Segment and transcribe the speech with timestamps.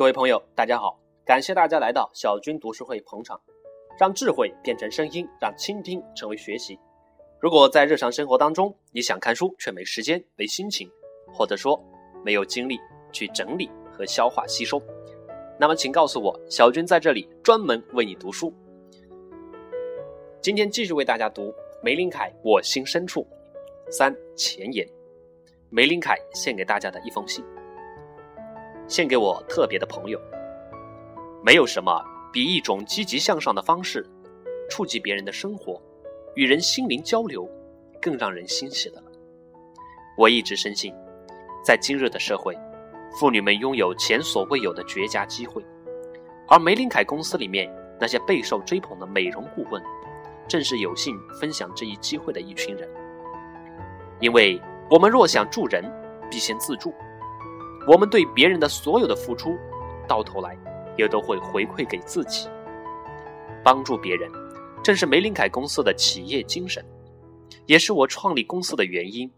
[0.00, 0.98] 各位朋友，大家好！
[1.26, 3.38] 感谢大家来到小军读书会捧场，
[3.98, 6.80] 让智慧变成声音，让倾听成为学习。
[7.38, 10.90] 如果在日常生活当中，你想看书却没时间、没心情，
[11.30, 11.78] 或者说
[12.24, 12.78] 没有精力
[13.12, 14.80] 去整理和消化吸收，
[15.58, 18.50] 那么请告诉我，小军在这里专门为你读书。
[20.40, 23.20] 今天继续为大家读梅林凯《我心深处》
[23.92, 24.88] 三前言，
[25.68, 27.44] 梅林凯献给大家的一封信。
[28.90, 30.20] 献给我特别的朋友。
[31.44, 34.04] 没有什么比一种积极向上的方式，
[34.68, 35.80] 触及别人的生活，
[36.34, 37.48] 与人心灵交流，
[38.02, 39.04] 更让人欣喜的了。
[40.18, 40.92] 我一直深信，
[41.64, 42.58] 在今日的社会，
[43.12, 45.64] 妇女们拥有前所未有的绝佳机会，
[46.48, 49.80] 而玫琳凯公司里面那些备受追捧的美容顾问，
[50.48, 52.88] 正是有幸分享这一机会的一群人。
[54.18, 54.60] 因为
[54.90, 55.84] 我们若想助人，
[56.28, 56.92] 必先自助。
[57.86, 59.56] 我们对别人的所有的付出，
[60.06, 60.56] 到头来
[60.96, 62.48] 也都会回馈给自己。
[63.62, 64.30] 帮助别人，
[64.82, 66.84] 正是梅林凯公司的企业精神，
[67.66, 69.30] 也是我创立公司的原因。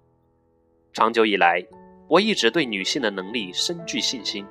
[0.93, 1.65] 长久以来，
[2.09, 4.45] 我一直对女性的能力深具信心，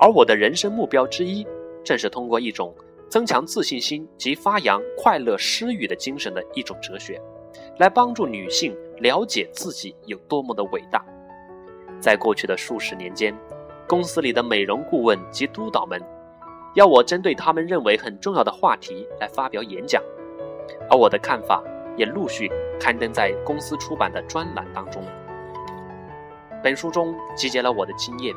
[0.00, 1.46] 而我的人生目标之一，
[1.84, 2.74] 正是通过一种
[3.08, 7.20] 增强自信心及发扬快乐施予的精神的一种哲学，
[7.78, 11.04] 来帮助女性了解自己有多么的伟大。
[12.00, 13.34] 在过去的数十年间，
[13.86, 16.00] 公司里的美容顾问及督导们，
[16.74, 20.02] 要我针对他们认为很重要的话题来发表演讲，
[20.90, 21.62] 而我的看法
[21.96, 25.02] 也陆续刊登在公司出版的专栏当中。
[26.62, 28.34] 本书中集结了我的经验，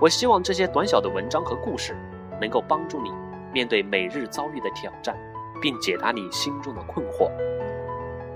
[0.00, 1.96] 我希望这些短小的文章和故事，
[2.40, 3.10] 能够帮助你
[3.52, 5.16] 面对每日遭遇的挑战，
[5.60, 7.30] 并解答你心中的困惑。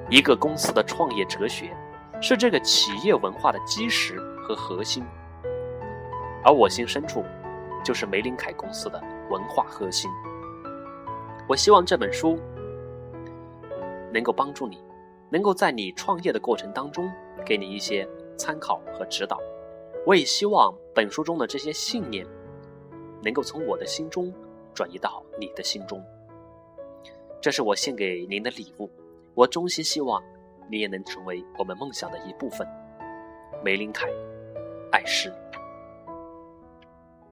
[0.09, 1.77] 一个公司的创业哲学，
[2.21, 4.19] 是这个企业文化的基石。
[4.55, 5.05] 和核心，
[6.45, 7.25] 而我心深处，
[7.85, 10.11] 就是梅林凯公司的文化核心。
[11.49, 12.39] 我希望这本书
[14.13, 14.83] 能够帮助你，
[15.31, 17.11] 能够在你创业的过程当中
[17.45, 19.39] 给你一些参考和指导。
[20.07, 22.27] 我也希望本书中的这些信念，
[23.23, 24.33] 能够从我的心中
[24.73, 26.03] 转移到你的心中。
[27.41, 28.91] 这是我献给您的礼物。
[29.35, 30.23] 我衷心希望
[30.71, 32.67] 你也能成为我们梦想的一部分。
[33.65, 34.09] 梅林凯。
[34.91, 35.33] 爱诗。